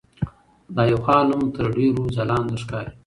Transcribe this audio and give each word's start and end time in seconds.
د 0.75 0.77
ایوب 0.85 1.01
خان 1.05 1.23
نوم 1.29 1.43
تر 1.55 1.65
ډېرو 1.77 2.03
ځلانده 2.15 2.55
ښکاري. 2.61 2.91